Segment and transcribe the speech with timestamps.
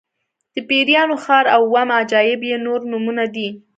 [0.53, 3.49] د پیریانو ښار او اووم عجایب یې نور نومونه دي.